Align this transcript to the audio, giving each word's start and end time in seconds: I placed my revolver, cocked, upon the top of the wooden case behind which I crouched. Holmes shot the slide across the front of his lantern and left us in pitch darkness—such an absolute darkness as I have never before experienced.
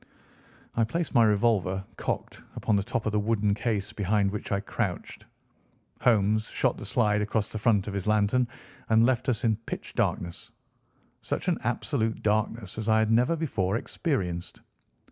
I 0.75 0.83
placed 0.83 1.13
my 1.13 1.23
revolver, 1.23 1.85
cocked, 1.95 2.41
upon 2.55 2.75
the 2.75 2.81
top 2.81 3.05
of 3.05 3.11
the 3.11 3.19
wooden 3.19 3.53
case 3.53 3.93
behind 3.93 4.31
which 4.31 4.51
I 4.51 4.59
crouched. 4.59 5.25
Holmes 6.01 6.45
shot 6.45 6.75
the 6.77 6.87
slide 6.87 7.21
across 7.21 7.49
the 7.49 7.59
front 7.59 7.85
of 7.87 7.93
his 7.93 8.07
lantern 8.07 8.47
and 8.89 9.05
left 9.05 9.29
us 9.29 9.43
in 9.43 9.57
pitch 9.57 9.93
darkness—such 9.93 11.47
an 11.47 11.59
absolute 11.63 12.23
darkness 12.23 12.79
as 12.79 12.89
I 12.89 12.97
have 12.97 13.11
never 13.11 13.35
before 13.35 13.77
experienced. 13.77 14.61